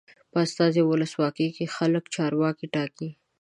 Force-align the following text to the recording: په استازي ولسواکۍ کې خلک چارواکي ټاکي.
په 0.31 0.37
استازي 0.45 0.81
ولسواکۍ 0.85 1.47
کې 1.55 1.73
خلک 1.75 2.03
چارواکي 2.15 2.67
ټاکي. 2.73 3.09